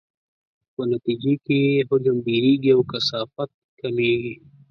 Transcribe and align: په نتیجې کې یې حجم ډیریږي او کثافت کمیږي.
په 0.73 0.81
نتیجې 0.91 1.33
کې 1.45 1.57
یې 1.71 1.81
حجم 1.89 2.15
ډیریږي 2.25 2.71
او 2.73 2.81
کثافت 2.91 3.49
کمیږي. 3.79 4.35